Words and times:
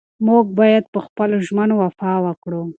موږ 0.25 0.45
باید 0.59 0.85
په 0.93 0.99
خپلو 1.05 1.35
ژمنو 1.47 1.75
وفا 1.83 2.13
وکړو. 2.25 2.61